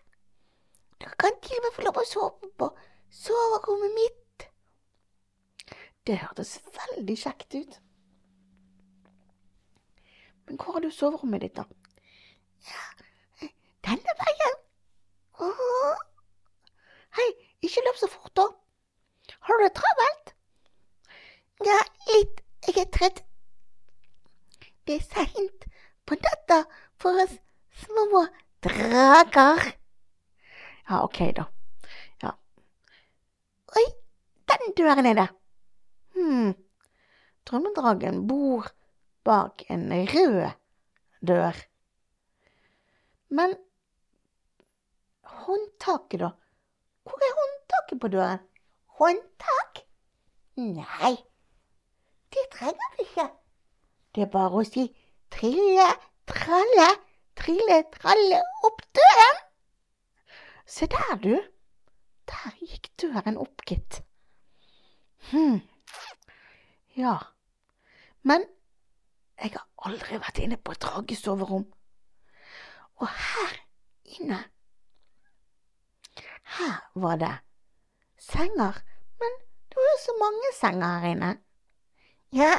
Dere 1.02 1.20
kan 1.20 1.42
til 1.44 1.60
og 1.60 1.66
med 1.66 1.76
få 1.76 1.88
lov 1.90 2.00
å 2.00 2.08
sove 2.08 2.52
på 2.62 2.72
soverommet 3.12 3.96
mitt. 3.98 4.29
Det 6.10 6.16
hørtes 6.18 6.56
veldig 6.74 7.16
kjekt 7.22 7.54
ut. 7.54 7.76
Men 10.48 10.58
hvor 10.58 10.74
har 10.74 10.82
du 10.82 10.90
soverommet 10.90 11.44
ditt, 11.44 11.60
da? 11.60 11.68
Ja, 12.66 13.50
Denne 13.86 14.16
veien. 14.18 14.58
Hei, 17.20 17.28
ikke 17.62 17.86
løp 17.86 18.02
så 18.02 18.10
fort, 18.10 18.34
da. 18.42 18.48
Har 19.46 19.62
du 19.62 19.68
det 19.68 19.76
travelt? 19.78 20.34
Ja, 21.70 21.78
litt. 22.10 22.42
Jeg 22.66 22.82
er 22.88 22.92
trett. 22.98 23.24
Det 24.90 24.98
er 24.98 25.06
seint 25.06 25.72
på 26.10 26.18
natta 26.26 26.64
for 26.98 27.22
oss 27.22 27.38
små 27.86 28.26
drager. 28.66 29.76
Ja, 30.90 31.04
ok, 31.04 31.28
da. 31.38 31.52
Ja. 32.26 32.34
Oi, 33.78 33.92
den 34.50 34.74
døren 34.82 35.14
er 35.14 35.22
det. 35.22 35.34
Hm, 36.20 36.52
drømmedragen 37.48 38.28
bor 38.28 38.66
bak 39.24 39.64
en 39.72 39.86
rød 40.12 40.50
dør. 41.28 41.56
Men 43.30 43.56
håndtaket, 45.24 46.20
da? 46.20 46.30
Hvor 47.08 47.24
er 47.28 47.38
håndtaket 47.38 48.02
på 48.02 48.12
døren? 48.18 48.44
Håndtak? 49.00 49.80
Nei, 50.60 51.14
det 52.36 52.46
trenger 52.58 52.92
vi 52.98 53.08
ikke. 53.08 53.28
Det 54.16 54.28
er 54.28 54.32
bare 54.36 54.60
å 54.60 54.68
si 54.68 54.90
trille, 55.32 55.88
tralle, 56.28 56.92
trille, 57.40 57.80
tralle 57.96 58.44
opp 58.68 58.84
døren. 59.00 59.42
Se 60.68 60.92
der, 60.92 61.16
du. 61.24 61.36
Der 62.28 62.60
gikk 62.60 62.92
døren 63.00 63.40
opp, 63.40 63.64
gitt. 63.72 64.04
Hm. 65.32 65.62
Ja. 67.00 67.18
Men 68.28 68.44
jeg 69.40 69.54
har 69.56 69.68
aldri 69.88 70.18
vært 70.20 70.40
inne 70.44 70.58
på 70.60 70.74
et 70.76 70.82
dragesoverom. 70.84 71.68
Og 73.00 73.08
her 73.08 73.60
inne 74.20 74.40
Her 76.50 76.80
var 77.00 77.20
det 77.22 77.36
senger, 78.20 78.82
men 79.22 79.36
det 79.70 79.78
var 79.78 79.92
jo 79.94 80.00
så 80.04 80.16
mange 80.20 80.52
senger 80.58 81.00
her 81.00 81.14
inne. 81.14 81.30
Ja, 82.36 82.56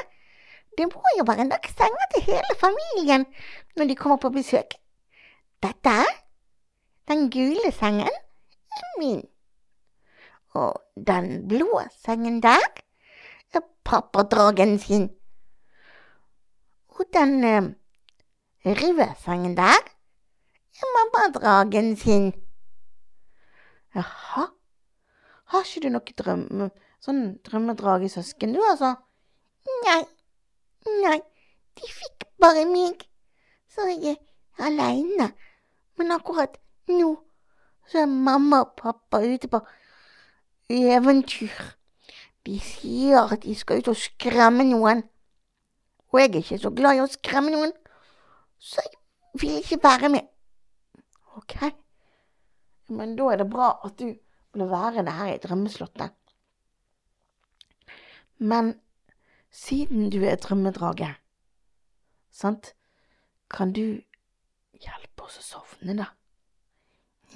det 0.79 0.87
må 0.94 1.03
jo 1.18 1.24
være 1.26 1.44
nok 1.44 1.66
senger 1.68 2.07
til 2.14 2.22
hele 2.31 2.57
familien 2.61 3.26
når 3.76 3.90
de 3.90 3.96
kommer 3.98 4.16
på 4.22 4.31
besøk. 4.31 4.79
Dette, 5.62 5.96
den 7.11 7.26
gule 7.35 7.72
sengen, 7.76 8.14
er 8.79 9.00
min. 9.03 9.26
Og 10.55 10.81
den 11.07 11.48
blå 11.48 11.83
sengen 11.98 12.40
der 12.42 12.62
er 12.62 12.89
pappadragen 13.90 14.79
sin. 14.79 15.09
Og 16.88 17.05
den 17.12 17.44
eh, 17.44 17.70
røde 18.64 19.09
sengen 19.24 19.57
der 19.57 19.81
er 20.83 20.94
mammadragen 20.96 21.96
sin. 21.96 22.33
Jaha. 23.94 24.46
Har 25.50 25.66
ikke 25.66 25.83
du 25.83 25.90
noe 25.90 26.14
drømme, 26.18 26.68
sånn 27.03 27.22
drømmedragesøsken, 27.46 28.53
du, 28.55 28.61
altså? 28.62 28.92
Nei, 29.83 30.03
nei, 31.03 31.16
de 31.74 31.90
fikk 31.90 32.29
bare 32.38 32.62
meg, 32.70 33.03
så 33.66 33.88
jeg 33.90 34.14
er 34.14 34.68
aleine. 34.68 35.33
Men 35.98 36.14
akkurat 36.14 36.55
nå 36.87 37.16
så 37.90 38.05
er 38.05 38.07
mamma 38.07 38.62
og 38.62 38.76
pappa 38.79 39.18
ute 39.26 39.50
på 39.50 39.59
eventyr. 40.70 41.59
De 42.46 42.57
sier 42.64 43.20
at 43.20 43.42
de 43.44 43.55
skal 43.55 43.83
ut 43.83 43.90
og 43.92 43.98
skremme 44.00 44.64
noen. 44.68 45.03
Og 46.11 46.20
jeg 46.20 46.31
er 46.31 46.40
ikke 46.40 46.59
så 46.59 46.72
glad 46.74 46.98
i 46.98 47.05
å 47.05 47.11
skremme 47.11 47.53
noen, 47.55 47.72
så 48.59 48.83
jeg 48.83 49.40
vil 49.40 49.61
ikke 49.61 49.79
være 49.85 50.11
med. 50.11 50.26
Ok. 51.38 51.55
Men 52.90 53.14
da 53.18 53.31
er 53.31 53.42
det 53.42 53.50
bra 53.53 53.70
at 53.87 53.94
du 54.00 54.09
ble 54.50 54.66
værende 54.66 55.14
her 55.14 55.35
i 55.37 55.42
drømmeslottet. 55.42 56.16
Men 58.40 58.72
siden 59.50 60.11
du 60.11 60.22
er 60.24 60.40
drømmedrage, 60.40 61.12
sant, 62.33 62.72
kan 63.50 63.74
du 63.76 64.00
hjelpe 64.81 65.26
oss 65.26 65.38
å 65.42 65.44
sovne, 65.44 65.94
da? 65.98 66.09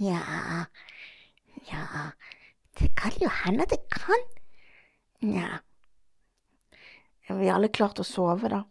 Ja, 0.00 0.64
ja, 1.70 2.08
det 2.80 2.90
kan 2.98 3.14
jo 3.22 3.30
hende 3.44 3.66
at 3.68 3.74
jeg 3.76 3.84
kan. 3.92 4.24
Nja, 5.22 5.60
er 7.28 7.38
vi 7.38 7.48
alle 7.48 7.68
klart 7.72 8.00
å 8.00 8.06
sove, 8.06 8.50
da? 8.52 8.62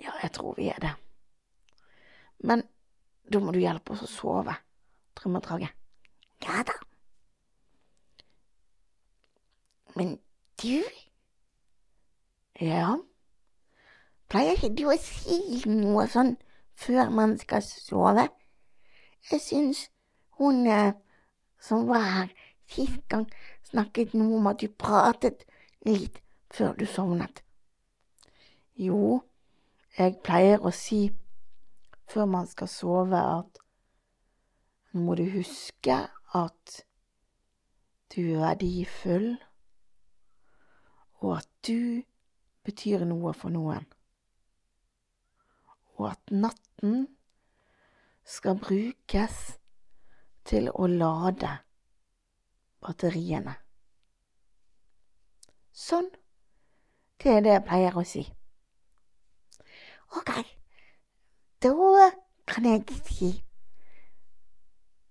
Ja, 0.00 0.12
jeg 0.22 0.32
tror 0.36 0.54
vi 0.56 0.68
er 0.72 0.80
det. 0.80 0.92
Men 2.44 2.62
da 3.32 3.40
må 3.40 3.52
du 3.52 3.60
hjelpe 3.60 3.94
oss 3.94 4.04
å 4.06 4.10
sove, 4.10 4.54
Drømmedraget. 5.18 5.74
Ja 6.46 6.62
da. 6.64 6.76
Men 9.96 10.18
du, 10.62 10.82
Ja, 12.60 12.94
pleier 14.28 14.56
ikke 14.56 14.74
du 14.76 14.84
å 14.92 14.96
si 15.00 15.62
noe 15.68 16.04
sånn 16.12 16.34
før 16.80 17.10
man 17.16 17.36
skal 17.40 17.64
sove? 17.64 18.26
Jeg 19.30 19.40
syns 19.44 19.86
hun 20.38 20.66
eh, 20.68 20.92
som 21.60 21.86
var 21.88 22.04
her 22.04 22.34
sist 22.70 23.00
gang, 23.12 23.26
snakket 23.70 24.14
noe 24.18 24.38
om 24.38 24.50
at 24.50 24.60
du 24.60 24.68
pratet 24.68 25.46
litt 25.86 26.20
før 26.50 26.74
du 26.76 26.86
sovnet. 26.86 27.42
jo, 28.74 29.22
jeg 29.98 30.16
pleier 30.24 30.62
å 30.64 30.70
si 30.72 31.10
før 32.10 32.26
man 32.26 32.46
skal 32.48 32.70
sove 32.70 33.18
at 33.18 33.58
nå 34.92 35.04
må 35.06 35.14
du 35.14 35.26
huske 35.30 35.96
at 36.34 36.80
du 38.10 38.22
er 38.32 38.40
verdifull, 38.40 39.36
og 41.22 41.36
at 41.36 41.48
du 41.66 42.02
betyr 42.66 43.04
noe 43.06 43.30
for 43.36 43.54
noen. 43.54 43.86
Og 46.00 46.08
at 46.10 46.34
natten 46.34 47.04
skal 48.26 48.58
brukes 48.58 49.38
til 50.48 50.70
å 50.74 50.90
lade 50.90 51.52
batteriene. 52.82 53.59
Sånn. 55.80 56.08
Det 57.20 57.30
er 57.36 57.44
det 57.44 57.54
jeg 57.54 57.66
pleier 57.68 57.96
å 57.96 58.02
si. 58.04 58.24
Ok, 60.18 60.32
da 61.64 62.08
kan 62.50 62.66
jeg 62.66 62.98
si 63.06 63.30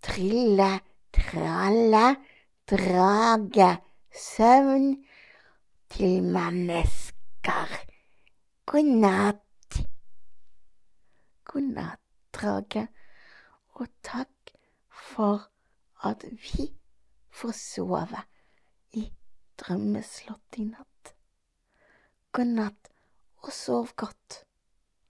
trille, 0.06 0.70
tralle, 1.16 2.06
drage, 2.70 3.70
søvn 4.14 4.92
til 5.90 6.24
mennesker. 6.36 7.76
God 8.70 8.92
natt. 9.06 9.80
God 11.50 11.72
natt, 11.74 12.04
Drage, 12.40 12.86
og 13.82 13.88
takk 14.06 14.52
for 14.94 15.48
at 16.06 16.24
vi 16.30 16.70
får 17.34 17.56
sove 17.58 18.22
drømmeslottet 19.60 20.62
i 20.62 20.68
natt. 20.70 21.14
God 22.32 22.54
natt, 22.60 22.92
og 23.44 23.54
sov 23.56 23.94
godt. 23.96 24.44